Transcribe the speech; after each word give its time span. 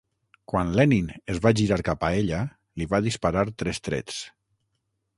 Quan 0.51 0.71
Lenin 0.79 1.11
es 1.33 1.41
va 1.43 1.51
girar 1.61 1.79
cap 1.91 2.07
a 2.09 2.11
ella, 2.23 2.41
li 2.81 2.91
va 2.95 3.05
disparar 3.11 3.47
tres 3.63 3.85
trets. 3.91 4.27